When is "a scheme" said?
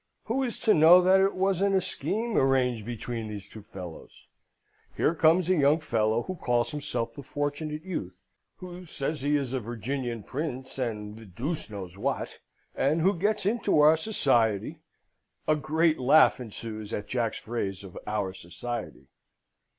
1.75-2.35